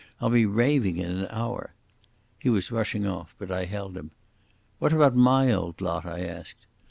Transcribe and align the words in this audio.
I'll 0.19 0.31
be 0.31 0.47
raving 0.47 0.97
in 0.97 1.11
an 1.11 1.27
hour." 1.29 1.75
He 2.39 2.49
was 2.49 2.71
rushing 2.71 3.05
off, 3.05 3.35
but 3.37 3.51
I 3.51 3.65
held 3.65 3.95
him. 3.95 4.09
"What 4.79 4.93
about 4.93 5.15
my 5.15 5.51
old 5.53 5.79
lot?" 5.79 6.07
I 6.07 6.21
asked. 6.25 6.65